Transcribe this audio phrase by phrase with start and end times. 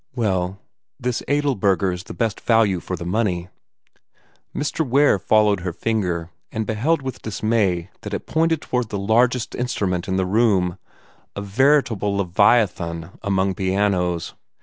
[0.15, 0.59] "Well,
[0.99, 3.49] this Adelberger is the best value for the money."
[4.55, 4.83] Mr.
[4.83, 10.07] Ware followed her finger, and beheld with dismay that it pointed toward the largest instrument
[10.07, 10.79] in the room
[11.35, 14.33] a veritable leviathan among pianos.